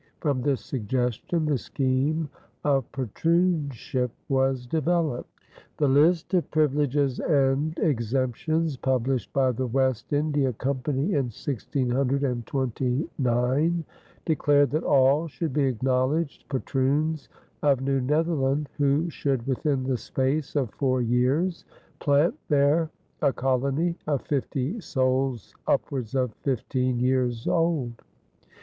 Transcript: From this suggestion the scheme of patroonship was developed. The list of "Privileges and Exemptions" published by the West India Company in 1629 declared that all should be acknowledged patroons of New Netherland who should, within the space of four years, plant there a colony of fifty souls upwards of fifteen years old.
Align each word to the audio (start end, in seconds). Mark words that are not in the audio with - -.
From 0.19 0.41
this 0.41 0.61
suggestion 0.61 1.45
the 1.45 1.59
scheme 1.59 2.27
of 2.63 2.91
patroonship 2.91 4.09
was 4.29 4.65
developed. 4.65 5.29
The 5.77 5.87
list 5.87 6.33
of 6.33 6.49
"Privileges 6.49 7.19
and 7.19 7.77
Exemptions" 7.77 8.77
published 8.77 9.31
by 9.31 9.51
the 9.51 9.67
West 9.67 10.11
India 10.11 10.53
Company 10.53 11.09
in 11.13 11.25
1629 11.29 13.85
declared 14.25 14.71
that 14.71 14.81
all 14.83 15.27
should 15.27 15.53
be 15.53 15.65
acknowledged 15.65 16.49
patroons 16.49 17.29
of 17.61 17.81
New 17.81 18.01
Netherland 18.01 18.69
who 18.79 19.07
should, 19.11 19.45
within 19.45 19.83
the 19.83 19.97
space 19.97 20.55
of 20.55 20.71
four 20.71 21.03
years, 21.03 21.63
plant 21.99 22.33
there 22.49 22.89
a 23.21 23.31
colony 23.31 23.95
of 24.07 24.23
fifty 24.23 24.79
souls 24.79 25.53
upwards 25.67 26.15
of 26.15 26.33
fifteen 26.41 26.99
years 26.99 27.47
old. 27.47 28.01